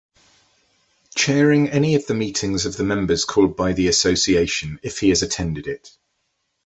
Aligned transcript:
Chairing 1.13 1.67
any 1.69 1.93
of 1.93 2.07
the 2.07 2.15
meetings 2.15 2.65
of 2.65 2.75
the 2.75 2.83
members 2.83 3.23
called 3.23 3.55
by 3.55 3.73
the 3.73 3.87
Association 3.87 4.79
if 4.81 4.99
he 4.99 5.09
has 5.09 5.21
attended 5.21 5.67
it. 5.67 5.95